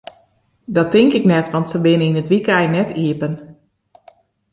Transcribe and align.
Dat 0.65 0.91
tink 0.91 1.13
ik 1.13 1.25
net, 1.31 1.47
want 1.53 1.67
se 1.71 1.79
binne 1.85 2.05
yn 2.09 2.21
it 2.21 2.31
wykein 2.33 2.71
net 2.77 2.89
iepen. 3.03 3.33